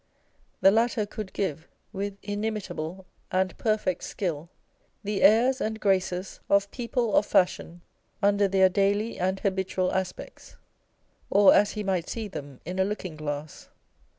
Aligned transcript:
The 0.61 0.71
latter 0.71 1.05
could 1.05 1.31
give, 1.31 1.67
with 1.93 2.17
inimitable 2.23 3.05
and 3.31 3.55
perfect 3.59 4.03
skill, 4.03 4.49
the 5.03 5.21
airs 5.21 5.61
and 5.61 5.79
graces 5.79 6.39
of 6.49 6.71
people 6.71 7.15
of 7.15 7.27
fashion 7.27 7.81
under 8.19 8.47
their 8.47 8.67
daily 8.67 9.19
and 9.19 9.39
habitual 9.39 9.93
aspects, 9.93 10.55
or 11.29 11.53
as 11.53 11.73
he 11.73 11.83
might 11.83 12.09
see 12.09 12.27
them 12.27 12.61
in 12.65 12.79
a 12.79 12.83
looking 12.83 13.15
glass. 13.15 13.69